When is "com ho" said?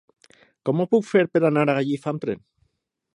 0.69-0.87